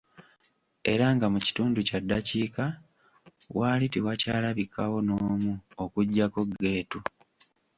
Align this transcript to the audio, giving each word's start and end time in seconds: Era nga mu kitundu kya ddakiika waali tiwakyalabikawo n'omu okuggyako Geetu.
Era 0.91 1.05
nga 1.15 1.25
mu 1.33 1.39
kitundu 1.45 1.79
kya 1.87 1.99
ddakiika 2.03 2.65
waali 3.57 3.85
tiwakyalabikawo 3.93 4.97
n'omu 5.07 5.53
okuggyako 5.83 6.39
Geetu. 6.61 6.99